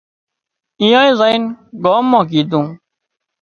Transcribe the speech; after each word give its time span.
ايئانئي 0.81 1.11
زائين 1.19 1.43
ڳام 1.83 2.03
مان 2.11 2.23
ڪيڌون 2.29 2.65